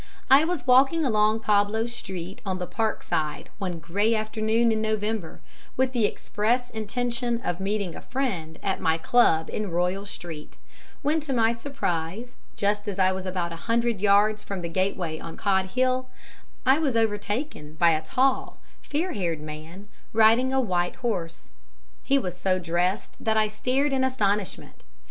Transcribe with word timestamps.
I 0.31 0.45
was 0.45 0.65
walking 0.65 1.05
along 1.05 1.41
Pablo 1.41 1.85
Street 1.85 2.41
on 2.43 2.57
the 2.57 2.65
Park 2.65 3.03
side, 3.03 3.51
one 3.59 3.77
grey 3.77 4.15
afternoon 4.15 4.71
in 4.71 4.81
November, 4.81 5.41
with 5.77 5.91
the 5.91 6.07
express 6.07 6.71
intention 6.71 7.39
of 7.41 7.59
meeting 7.59 7.93
a 7.95 8.01
friend 8.01 8.57
at 8.63 8.81
my 8.81 8.97
Club 8.97 9.47
in 9.53 9.69
Royal 9.69 10.07
Street, 10.07 10.57
when 11.03 11.19
to 11.19 11.33
my 11.33 11.51
surprise, 11.51 12.33
just 12.55 12.87
as 12.87 12.97
I 12.97 13.11
was 13.11 13.27
about 13.27 13.53
a 13.53 13.69
hundred 13.69 14.01
yards 14.01 14.41
from 14.41 14.63
the 14.63 14.69
gateway 14.69 15.19
on 15.19 15.37
Cod 15.37 15.65
Hill, 15.67 16.09
I 16.65 16.79
was 16.79 16.97
overtaken 16.97 17.75
by 17.75 17.91
a 17.91 18.01
tall, 18.01 18.57
fair 18.81 19.11
haired 19.13 19.39
man, 19.41 19.87
riding 20.13 20.51
a 20.51 20.59
white 20.59 20.95
horse. 20.95 21.53
He 22.01 22.17
was 22.17 22.35
so 22.35 22.57
dressed 22.57 23.23
that 23.23 23.37
I 23.37 23.45
stared 23.47 23.93
in 23.93 24.03
astonishment. 24.03 24.81